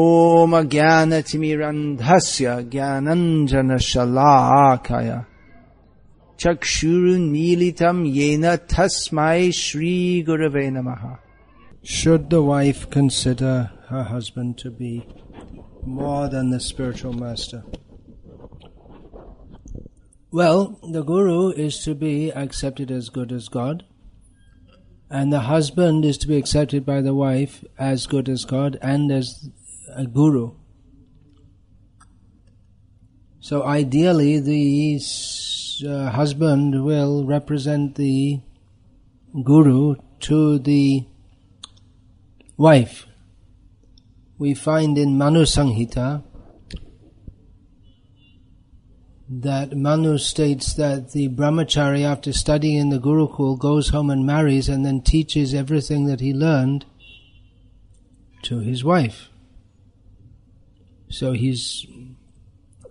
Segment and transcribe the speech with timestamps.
[0.00, 3.60] ॐ ज्ञानतिमिरन्धस्य ज्ञानञ्जनशलाकय
[6.42, 11.02] चक्षुरुन्मीलितं येन तस्मै श्रीगुरवे नमः
[11.84, 15.04] Should the wife consider her husband to be
[15.84, 17.64] more than the spiritual master?
[20.30, 23.84] Well, the guru is to be accepted as good as God,
[25.10, 29.10] and the husband is to be accepted by the wife as good as God and
[29.10, 29.50] as
[29.97, 30.51] a guru.
[33.39, 34.99] So ideally, the
[35.87, 38.41] uh, husband will represent the
[39.43, 41.05] guru to the
[42.57, 43.07] wife.
[44.37, 46.23] We find in Manu Samhita
[49.29, 54.69] that Manu states that the brahmachari, after studying in the Gurukul, goes home and marries
[54.69, 56.85] and then teaches everything that he learned
[58.43, 59.29] to his wife.
[61.09, 61.85] So he's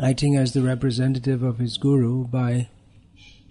[0.00, 2.68] acting as the representative of his guru by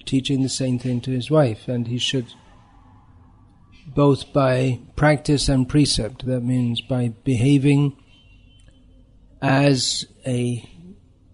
[0.06, 2.34] teaching the same thing to his wife, and he should
[3.88, 6.26] both by practice and precept.
[6.26, 7.98] That means by behaving
[9.42, 10.70] as a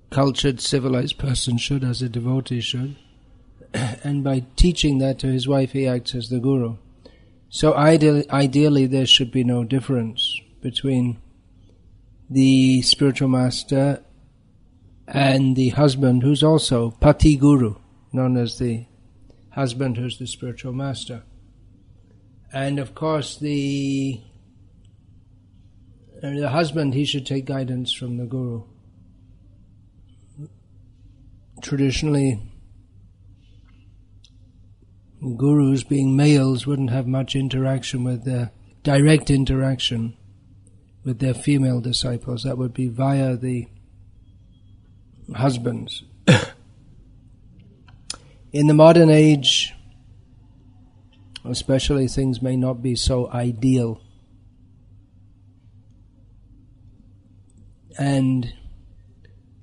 [0.10, 2.96] cultured, civilized person should, as a devotee should,
[3.74, 6.78] and by teaching that to his wife, he acts as the guru.
[7.50, 11.18] So ideally, ideally there should be no difference between
[12.30, 14.04] the spiritual master
[15.08, 17.76] and the husband, who's also pati guru,
[18.12, 18.86] known as the
[19.52, 21.24] husband who's the spiritual master.
[22.52, 24.22] And of course, the
[26.22, 28.64] uh, the husband he should take guidance from the guru.
[31.62, 32.42] Traditionally,
[35.38, 38.52] gurus, being males, wouldn't have much interaction with their
[38.84, 40.16] direct interaction
[41.08, 42.44] with their female disciples.
[42.44, 43.68] That would be via the
[45.34, 46.04] husbands.
[48.52, 49.74] In the modern age,
[51.46, 54.02] especially things may not be so ideal.
[57.98, 58.54] And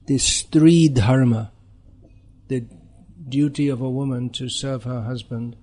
[0.07, 1.53] this stri dharma,
[2.49, 2.65] the
[3.29, 5.57] duty of a woman to serve her husband,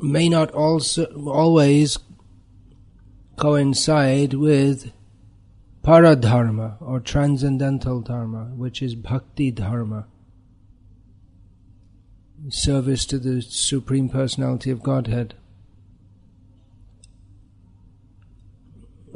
[0.00, 1.98] may not also always
[3.36, 4.92] coincide with
[5.82, 10.06] paradharma or transcendental dharma, which is bhakti dharma
[12.48, 15.34] service to the Supreme Personality of Godhead.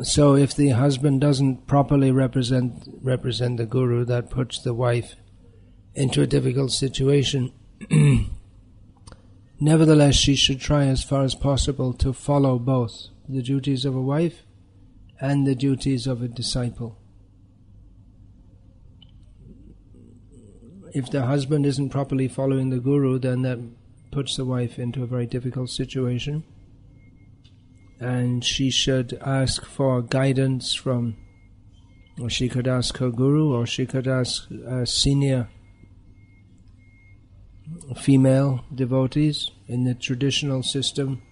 [0.03, 5.17] So if the husband doesn't properly represent represent the guru, that puts the wife
[5.95, 7.53] into a difficult situation.
[9.61, 14.01] Nevertheless, she should try as far as possible to follow both the duties of a
[14.01, 14.43] wife
[15.21, 16.99] and the duties of a disciple.
[20.95, 23.59] if the husband isn't properly following the guru, then that
[24.11, 26.45] puts the wife into a very difficult situation.
[28.01, 31.17] And she should ask for guidance from,
[32.21, 35.49] or she could ask her guru, or she could ask a senior
[37.97, 41.23] female devotees in the traditional system.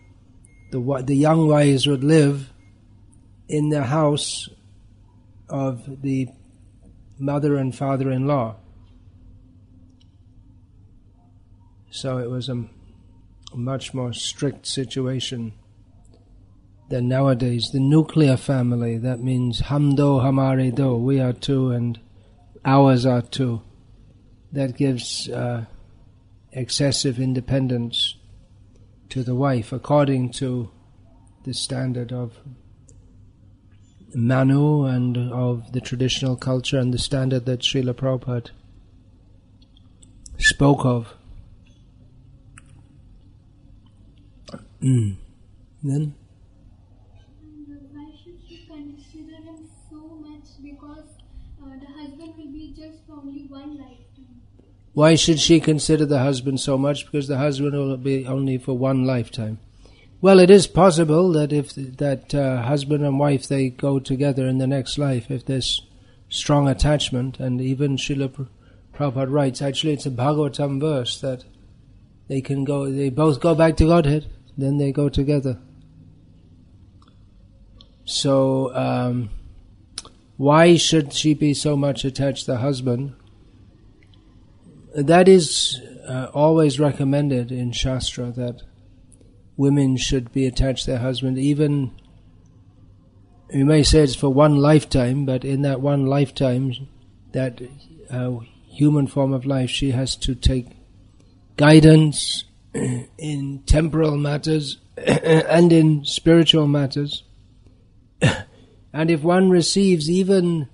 [0.76, 2.52] The, the young wives would live
[3.48, 4.48] in the house
[5.48, 6.28] of the
[7.18, 8.56] mother and father in law
[11.96, 12.62] So it was a,
[13.54, 15.54] much more strict situation
[16.90, 17.70] than nowadays.
[17.72, 21.98] The nuclear family, that means hamdo hamare do, we are two and
[22.66, 23.62] ours are two.
[24.52, 25.64] That gives uh,
[26.52, 28.16] excessive independence
[29.08, 30.70] to the wife according to
[31.44, 32.38] the standard of
[34.14, 38.50] Manu and of the traditional culture and the standard that Srila Prabhupada
[40.38, 41.14] spoke of.
[44.82, 45.16] Mm.
[45.82, 46.14] Then?
[47.92, 50.46] Why should she consider him so much?
[50.62, 51.08] Because
[51.62, 54.42] uh, the husband will be just for only one lifetime.
[54.96, 57.04] Why should she consider the husband so much?
[57.04, 59.58] Because the husband will be only for one lifetime.
[60.22, 64.56] Well, it is possible that if that uh, husband and wife they go together in
[64.56, 65.82] the next life, if there's
[66.30, 68.48] strong attachment, and even Srila
[68.94, 71.44] Prabhupada writes, actually it's a Bhagavatam verse that
[72.28, 75.58] they can go, they both go back to Godhead then they go together.
[78.06, 79.28] So, um,
[80.38, 83.14] why should she be so much attached to the husband?
[84.96, 85.78] That is
[86.08, 88.62] uh, always recommended in Shastra that
[89.54, 91.92] women should be attached to their husband, even
[93.50, 96.72] you may say it's for one lifetime, but in that one lifetime,
[97.32, 97.60] that
[98.10, 98.38] uh,
[98.70, 100.66] human form of life, she has to take
[101.58, 102.44] guidance
[102.74, 107.22] in temporal matters and in spiritual matters.
[108.92, 110.70] and if one receives even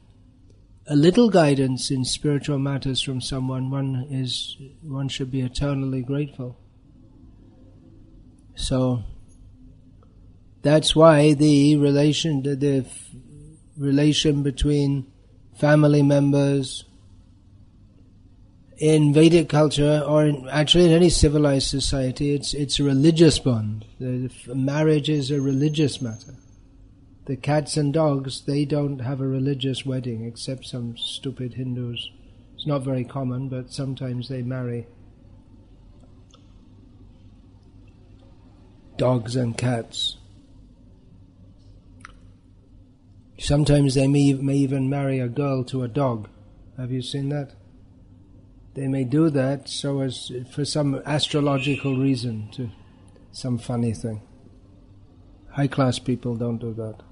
[0.87, 6.59] a little guidance in spiritual matters from someone, one is one should be eternally grateful.
[8.55, 9.05] So
[10.63, 13.11] that's why the relation the, f-
[13.77, 15.07] relation between
[15.55, 16.85] family members
[18.79, 23.85] in Vedic culture or in, actually in any civilized society, it's it's a religious bond.
[24.01, 26.35] The marriage is a religious matter.
[27.25, 32.11] The cats and dogs, they don't have a religious wedding, except some stupid Hindus.
[32.55, 34.87] It's not very common, but sometimes they marry
[38.97, 40.17] dogs and cats.
[43.39, 46.29] Sometimes they may, may even marry a girl to a dog.
[46.77, 47.53] Have you seen that?
[48.75, 52.71] They may do that so as for some astrological reason, to
[53.31, 54.23] some funny thing.
[55.51, 57.03] High class people don't do that.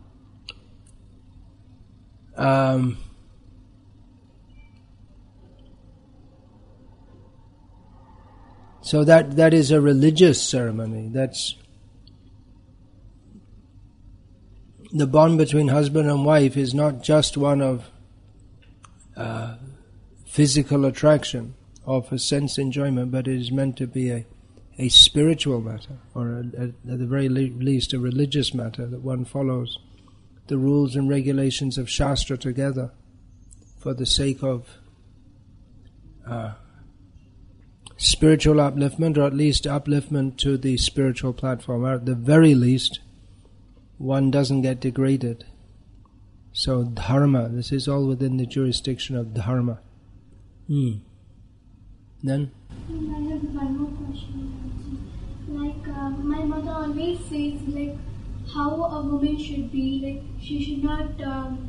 [2.40, 2.96] Um,
[8.80, 11.10] so that that is a religious ceremony.
[11.12, 11.54] That's
[14.90, 17.90] the bond between husband and wife is not just one of
[19.18, 19.56] uh,
[20.24, 21.54] physical attraction
[21.84, 24.24] of a sense enjoyment, but it is meant to be a,
[24.78, 29.02] a spiritual matter, or a, a, at the very le- least a religious matter that
[29.02, 29.78] one follows
[30.46, 32.90] the rules and regulations of Shastra together
[33.78, 34.68] for the sake of
[36.26, 36.52] uh,
[37.96, 43.00] spiritual upliftment, or at least upliftment to the spiritual platform, or at the very least,
[43.98, 45.44] one doesn't get degraded.
[46.52, 49.80] So, dharma, this is all within the jurisdiction of dharma.
[50.66, 50.92] Hmm.
[52.22, 52.50] Then?
[52.88, 55.10] I have one more question.
[55.48, 57.96] Like, uh, my mother always says, like,
[58.54, 60.00] how a woman should be.
[60.04, 61.68] Like, she should not, um,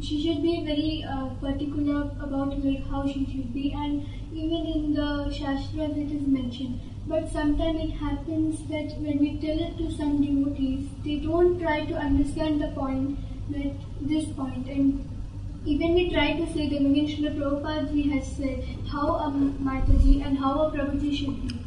[0.00, 4.94] she should be very uh, particular about like how she should be, and even in
[4.94, 6.80] the shastras it is mentioned.
[7.06, 11.84] But sometimes it happens that when we tell it to some devotees, they don't try
[11.86, 13.18] to understand the point
[13.50, 15.08] that this point and
[15.64, 19.30] even we try to say that again Prabhupada has said how a
[19.68, 21.57] Mataji and how a Prabhuji should be.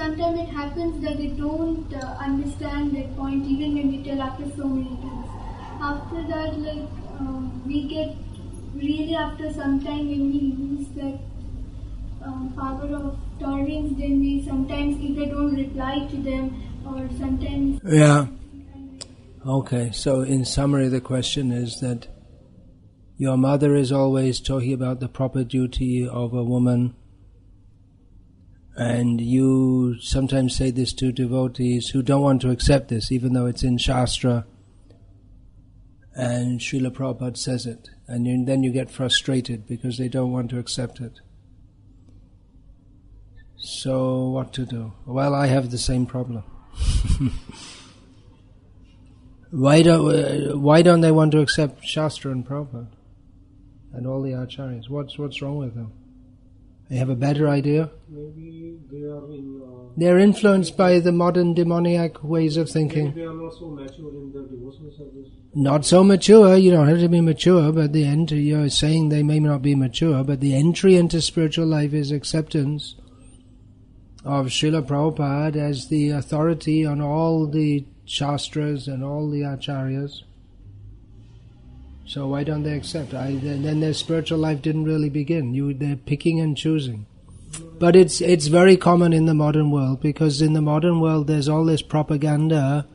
[0.00, 4.44] Sometimes it happens that they don't uh, understand that point even when we tell after
[4.56, 5.28] so many times.
[5.78, 6.88] After that, like
[7.18, 8.16] um, we get
[8.74, 11.18] really after some time when we lose that
[12.24, 16.54] um, power of tolerance, then we sometimes if either don't reply to them
[16.86, 17.78] or sometimes.
[17.84, 18.28] Yeah.
[19.46, 22.08] Okay, so in summary, the question is that
[23.18, 26.94] your mother is always talking about the proper duty of a woman,
[28.80, 33.44] and you sometimes say this to devotees who don't want to accept this, even though
[33.44, 34.46] it's in Shastra,
[36.14, 40.58] and Srila Prabhupada says it, and then you get frustrated because they don't want to
[40.58, 41.20] accept it.
[43.58, 44.94] So, what to do?
[45.04, 46.42] Well, I have the same problem.
[49.50, 52.88] why don't Why don't they want to accept Shastra and Prabhupada
[53.92, 54.88] and all the acharyas?
[54.88, 55.92] What's What's wrong with them?
[56.90, 57.90] They have a better idea.
[58.08, 59.62] Maybe they are in.
[59.62, 63.14] Uh, They're influenced by the modern demoniac ways of thinking.
[63.14, 65.28] they are not so mature in the devotional service.
[65.54, 66.56] Not so mature.
[66.56, 68.40] You don't have to be mature, but the entry.
[68.40, 72.96] You're saying they may not be mature, but the entry into spiritual life is acceptance
[74.24, 80.22] of Srila Prabhupada as the authority on all the shastras and all the acharyas.
[82.06, 83.14] So why don't they accept?
[83.14, 85.54] I, then their spiritual life didn't really begin.
[85.54, 87.06] You, they're picking and choosing.
[87.78, 91.48] But it's it's very common in the modern world because in the modern world there's
[91.48, 92.86] all this propaganda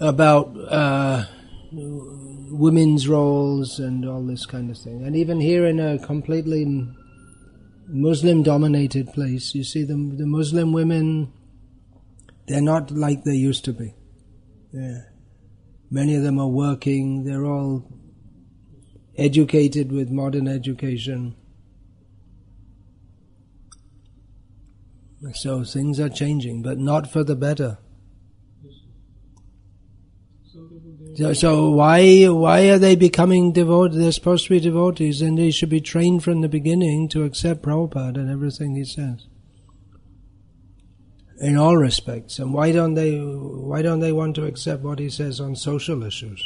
[0.00, 1.24] about uh,
[1.72, 5.04] women's roles and all this kind of thing.
[5.04, 6.88] And even here in a completely
[7.88, 11.32] Muslim dominated place, you see the, the Muslim women,
[12.46, 13.94] they're not like they used to be.
[14.72, 15.02] Yeah.
[15.90, 17.84] Many of them are working, they're all
[19.16, 21.34] educated with modern education.
[25.34, 27.78] So things are changing, but not for the better.
[31.16, 33.98] So, so why why are they becoming devotees?
[33.98, 37.62] They're supposed to be devotees, and they should be trained from the beginning to accept
[37.62, 39.26] Prabhupada and everything he says
[41.39, 42.39] in all respects.
[42.39, 43.17] And why don't they?
[43.17, 46.41] Why don't they want to accept what he says on social issues?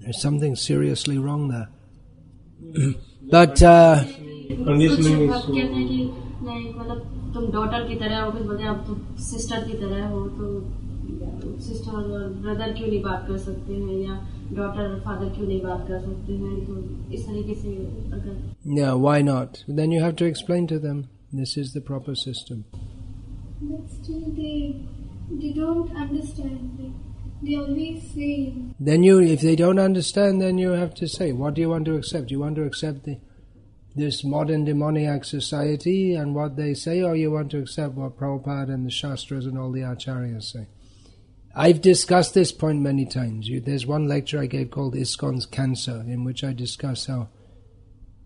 [0.00, 1.68] There's something seriously wrong there.
[3.30, 4.04] but uh,
[4.48, 5.98] Conditioning कुछ is बात कहते हैं कि
[6.48, 10.06] नहीं मतलब तुम daughter की तरह हो फिर बोलते हैं अब तुम सिस्टर की तरह
[10.08, 10.46] हो तो
[11.66, 14.16] सिस्टर और ब्रदर क्यों नहीं बात कर सकते हैं या
[14.56, 17.76] डॉटर और फादर क्यों नहीं बात कर सकते हैं तो इस तरीके से
[18.18, 18.34] अगर
[18.78, 19.62] yeah, why not?
[19.68, 21.08] Then you have to explain to them
[21.42, 22.64] this is the proper system.
[23.69, 24.85] But still, they
[25.31, 26.77] they don't understand.
[26.79, 31.33] Like, they always say, Then you, if they don't understand, then you have to say,
[31.33, 32.31] what do you want to accept?
[32.31, 33.19] You want to accept the,
[33.95, 38.73] this modern demoniac society and what they say, or you want to accept what Prabhupada
[38.73, 40.67] and the Shastras and all the Acharyas say?
[41.53, 43.49] I've discussed this point many times.
[43.49, 47.27] You, there's one lecture I gave called ISKCON's Cancer, in which I discuss how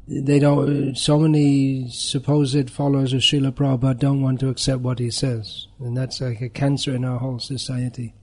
[0.07, 5.11] they don't, so many supposed followers of Srila Prabhupada don't want to accept what he
[5.11, 5.67] says.
[5.79, 8.15] And that's like a cancer in our whole society.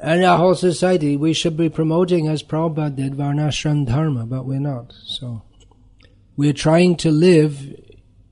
[0.00, 4.58] And our whole society, we should be promoting, as Prabhupada did, Varnashram Dharma, but we're
[4.58, 4.92] not.
[5.04, 5.42] So,
[6.36, 7.76] we're trying to live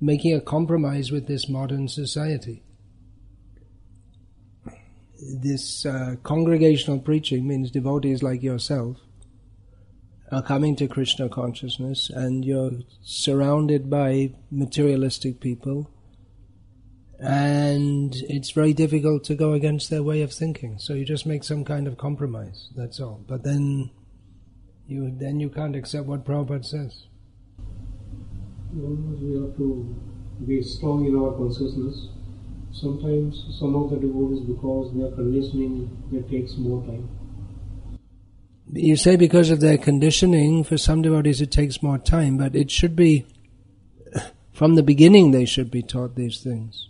[0.00, 2.64] making a compromise with this modern society.
[5.20, 8.98] This uh, congregational preaching means devotees like yourself
[10.30, 15.90] are coming to Krishna consciousness and you're surrounded by materialistic people
[17.18, 20.78] and it's very difficult to go against their way of thinking.
[20.78, 22.68] So you just make some kind of compromise.
[22.76, 23.24] That's all.
[23.26, 23.90] But then
[24.86, 27.06] you then you can't accept what Prabhupada says.
[28.72, 29.96] we have to
[30.46, 32.08] be strong in our consciousness.
[32.70, 37.08] Sometimes some of the devotees, because they are conditioning, it takes more time.
[38.72, 42.70] You say because of their conditioning, for some devotees it takes more time, but it
[42.70, 43.26] should be
[44.52, 46.88] from the beginning they should be taught these things.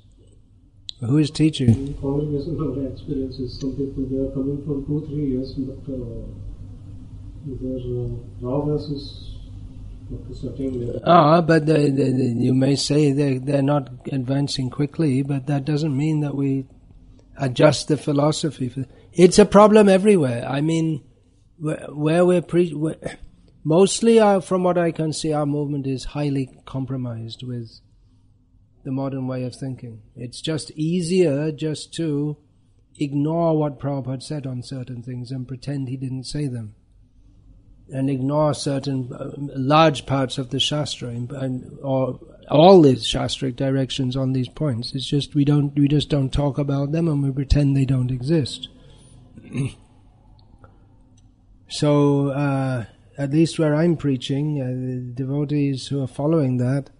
[1.00, 1.68] Who is teaching?
[1.68, 5.98] In congregation, our experiences, some people they are coming from two, three years, but uh,
[7.46, 8.08] their uh,
[8.40, 9.34] rawness is
[10.10, 11.00] not to certain level.
[11.06, 15.64] Ah, but they, they, they- you may say they they're not advancing quickly, but that
[15.64, 16.66] doesn't mean that we
[17.36, 18.68] adjust the philosophy.
[18.68, 20.44] For, it's a problem everywhere.
[20.48, 21.04] I mean,
[21.58, 23.18] where, we're pre, where,
[23.64, 27.80] mostly, our, from what I can see, our movement is highly compromised with
[28.84, 30.02] the modern way of thinking.
[30.16, 32.36] It's just easier just to
[32.98, 36.74] ignore what Prabhupada said on certain things and pretend he didn't say them
[37.90, 43.56] and ignore certain uh, large parts of the shastra and, and or all the shastric
[43.56, 44.94] directions on these points.
[44.94, 48.10] It's just we don't we just don't talk about them and we pretend they don't
[48.10, 48.68] exist.
[51.68, 52.84] so uh,
[53.18, 56.90] at least where I'm preaching, uh, the devotees who are following that,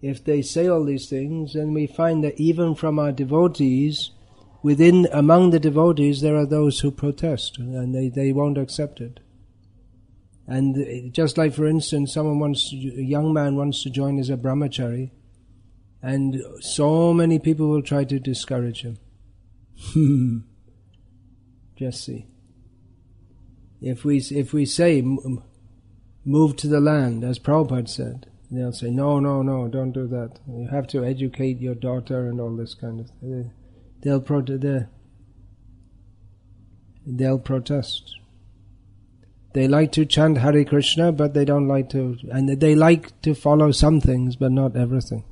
[0.00, 4.10] if they say all these things, then we find that even from our devotees,
[4.62, 9.20] within among the devotees, there are those who protest and they, they won't accept it.
[10.46, 14.18] And uh, just like, for instance, someone wants, to, a young man wants to join
[14.18, 15.10] as a brahmachari,
[16.02, 18.98] and so many people will try to discourage him.
[21.76, 22.26] just see.
[23.82, 25.02] If we if we say
[26.24, 30.38] move to the land, as Prabhupada said, they'll say no, no, no, don't do that.
[30.46, 33.10] You have to educate your daughter and all this kind of.
[33.20, 33.50] Thing.
[34.02, 34.86] They'll pro- they
[37.04, 38.18] they'll protest.
[39.52, 43.34] They like to chant Hare Krishna, but they don't like to, and they like to
[43.34, 45.24] follow some things, but not everything.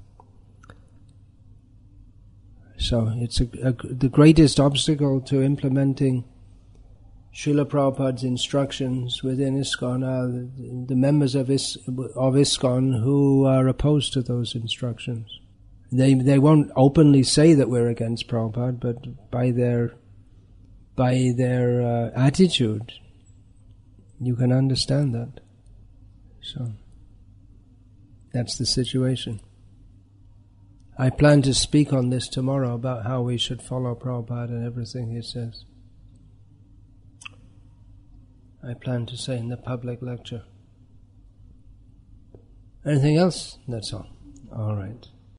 [2.77, 6.25] So it's a, a, the greatest obstacle to implementing
[7.33, 14.13] Srila Prabhupada's instructions within ISKCON are the, members of, Is, of ISKCON who are opposed
[14.15, 15.39] to those instructions.
[15.93, 19.95] They they won't openly say that we're against Prabhupada, but by their
[20.95, 22.93] by their uh, attitude,
[24.21, 25.41] you can understand that.
[26.43, 26.73] So
[28.33, 29.41] that's the situation.
[30.99, 35.11] I plan to speak on this tomorrow about how we should follow Prabhupada and everything
[35.11, 35.65] he says.
[38.63, 40.43] I plan to say in the public lecture.
[42.85, 43.59] Anything else?
[43.67, 44.07] That's all.
[44.55, 45.07] All right.